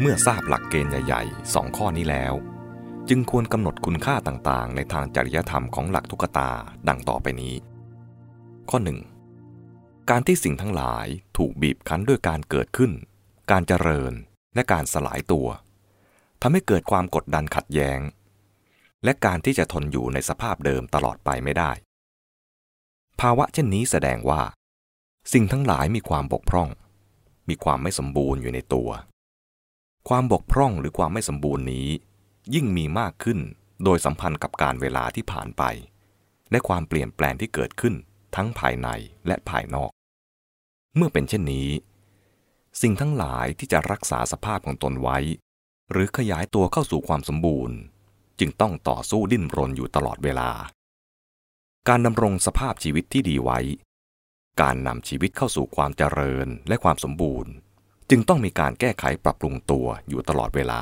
[0.00, 2.34] เมื่อทราบหลักเกณฑ์ใหญ่ๆสองข้อนี้แล้ว
[3.08, 6.50] จึงควรกำหนดคุณค่าต่างๆ ในทางจริยธรรมของหลักทุกตา
[6.88, 7.54] ดังต่อไปนี้
[8.70, 8.78] ข้อ
[9.44, 10.10] 1.
[10.10, 11.06] การที่สิ่งทั้งหลาย
[11.36, 12.92] ถูกบีบคั้นด้วยการเกิดขึ้น
[13.50, 14.12] การเจริญ
[14.54, 15.48] และการสลายตัว
[16.42, 18.00] ทำให้เกิดความกดดันขัดแย้ง
[19.04, 21.70] และการที่จะทนอยู่ในสภาพเดิมตลอดไปไม่ได้
[23.20, 24.42] ภาวะเช่นนี้แสดงว่า
[25.32, 26.68] สิ่งทั้งหลายมีความบกพร่อง
[27.48, 28.90] มีความไม่สมบูรณ์อยู่ในตัว
[30.08, 31.88] ความบกพร่องหรือความไม่สมบูรณ์นี้
[32.54, 33.38] ยิ่งมีมากขึ้น
[33.84, 35.62] โดยสัมพันธ์กับการเวลาที่ผ่านไป
[36.50, 37.94] และความเปลี่ยนแปลงที่เกิดขึ้น
[38.36, 38.88] ทั้งภายใน
[39.26, 39.90] และภายนอก
[40.96, 41.68] เมื่อเป็นเช่นนี้
[42.82, 45.18] สิ่งทั้งหลายที่จะรักษาสภาพของตนไว้
[45.90, 47.76] หรือขยายตัวเข้าสู่ความสมบูรณ์
[48.40, 50.50] จึงต้องต่อสู้ดิ้นรนอยู่ตลอดเวลา
[51.88, 53.58] การดำรงสภาพชีวิตที่ดีไว้
[54.60, 57.52] การนำชีวิตเข้าสู่ความเจริญและความสมบูรณ์
[58.10, 60.80] จึงต้องมีการแก้ไขปรับปรุงตัวอยู่ตลอดเวลา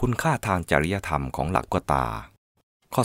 [0.00, 2.06] คุณค่าทางจริยธรรมของหลักกตา
[2.94, 3.02] ข้อ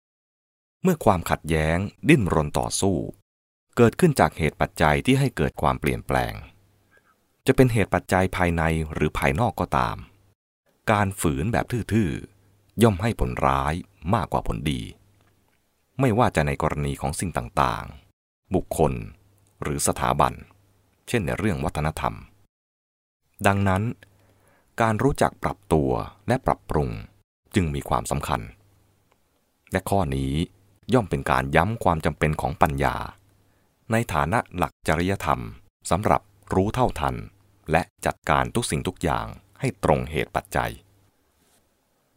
[0.00, 2.96] 2 เมื่อความขัดแย้งดิ้นรนต่อสู้
[3.76, 6.34] เกิดขึ้นจากเหตุปัจจัยที่ให้เกิดความเปลี่ยนแปลง
[7.46, 8.62] จะเป็นเหตุปัจจัยภายใน
[8.94, 9.96] หรือภายนอกก็ตาม
[10.90, 13.74] การฝืนแบบทื่อๆ ย่อมให้ผลร้าย
[14.14, 14.82] มากกว่าผลดี
[16.00, 18.92] ไม่ว่าจะในกรณีของสิ่งต่างๆ บุคคล
[19.62, 20.32] หรือสถาบัน
[21.08, 22.14] เช่นในเรื่องวัฒนธรรม
[23.46, 23.82] ดังนั้น
[24.80, 25.90] การรู้จักปรับตัว
[26.28, 26.90] และปรับปรุง
[27.54, 28.40] จึงมีความสำคัญ
[29.72, 30.32] และข้อนี้
[30.94, 32.96] ย่อมเป็นการย้ำความจำเป็นของปัญญา
[33.92, 35.40] ในฐานะหลักจริยธรรม
[35.90, 36.22] สำหรับ
[36.54, 37.16] รู้เท่าทัน
[37.70, 39.26] และจัดการทุกสิ่งทุกอย่าง
[39.60, 40.72] ให้ตรงเหตุปัจจัย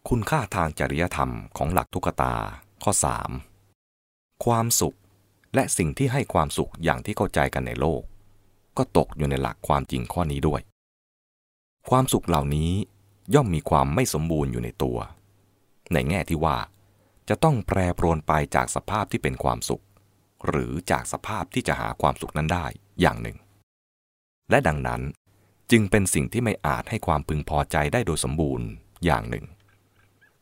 [0.10, 2.36] คุณค่าทางจริยธรรมของหลักทุกตา
[2.84, 2.92] ข้อ
[3.68, 4.98] 3 ความสุข
[5.56, 8.02] และสิ่งที่ให้ความสุขอย่างที่เข้าใจกันในโลก
[8.80, 10.62] ก็ตกอยู่ในหลักความจริงข้อนี้ด้วย
[11.90, 12.72] ความสุขเหล่านี้
[13.34, 14.98] ย่อมมีความไม่สมบูรณ์อยู่ในตัว
[15.94, 16.58] ในแง่ที่ว่า
[17.30, 19.84] จะต้องแปรปรวนไปจากสภาพที่เป็นความสุข
[20.48, 22.66] หรือจากสภาพที่จะหาความสุขนั้นได้
[23.02, 23.38] อย่างหนึ่ง
[24.50, 25.02] และดังนั้น
[25.72, 28.68] จึงเป็นสิ่งที่ไม่อาจให้ความพึงพอใจได้โดยสมบูรณ์
[29.06, 29.46] อย่างหนึ่ง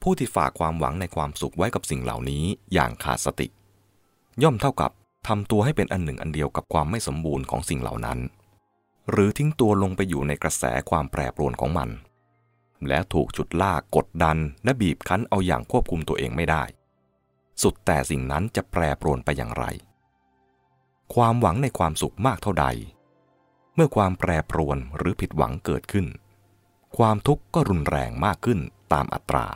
[0.01, 2.43] ผู้ที่ฝากความหวังในความสุขไว้กับสิ่งเหล่านี้
[2.73, 3.47] อย่างขาดสติ
[4.43, 4.91] ย่อมเท่ากับ
[5.27, 8.19] ทำตัวให้เป็นอันหนึ่งอันเดียวกับความไม่สมบูรณ์ของสิ่งเหล่านั้น
[9.11, 11.89] หรือทิ้งตัวลงไปอยู่ในกระแสความแปรปรวนของมัน
[12.87, 16.63] แล้วถูกจุดลากกดดันและบีบคั้นเอาอย่างควบคุมตัวเองไม่ได้
[17.61, 19.65] สุดแต่สิ่งนั้นจะแปรปรวนไปอย่างไร
[21.13, 22.65] ความหวังในความสุขมากเท่าใด
[23.75, 26.05] เมื่อความแปรปรวนหรือผิดหวังเกิดขึ้น
[26.97, 28.59] ความทุกข์ก็รุนแรงมากขึ้น
[28.93, 29.47] ตามอัตรา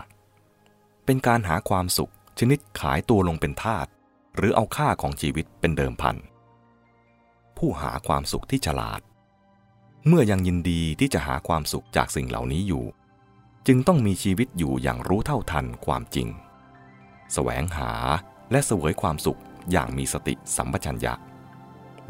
[1.06, 3.88] เป็นการหาความสุขชนิดขายตัวลงเป็นทาส
[4.36, 6.16] หรือเอาค่าของชีวิตเป็นเดิมพัน
[7.58, 9.02] ผู้หาความสุขที่ฉลาด
[10.08, 12.84] เมื่อยังยินดีที่จะหาความสุขจากสิ่งเหล่านี้อยู่
[13.68, 16.28] จึงต้องมีชีวิตอยู่อย่างรู้เท่าทันความจริง
[17.34, 17.91] แสวงหา
[18.52, 19.40] และเสวยความสุข
[19.72, 21.14] อย่างมีสติสัมปชัญญะ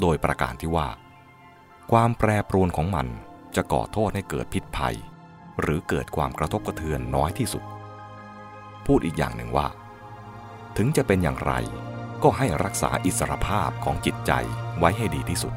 [0.01, 0.87] โดยประการที่ว่า
[1.91, 3.07] ความแปรปรวนของมัน
[3.55, 4.95] จะก่อโทษให้เกิดพิษภัย
[5.61, 7.63] หรือเกิดความกระทบกระเทือนน้อยที่สุด
[8.85, 9.67] พูดอีกอย่างหนึ่งว่า
[10.77, 11.53] ถึงจะเป็นอย่างไร
[12.23, 14.31] ก็ให้รักษาอิสรภาพของจิตใจ
[14.79, 15.53] ไว้ให้ดีที่สุด